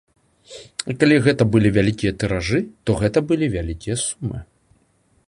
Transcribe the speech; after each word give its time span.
І 0.93 0.95
калі 1.01 1.17
гэта 1.27 1.43
былі 1.55 1.69
вялікія 1.77 2.13
тыражы, 2.23 2.59
то 2.87 2.91
гэта 3.03 3.19
былі 3.33 3.53
вялікія 3.57 3.95
сумы. 4.09 4.39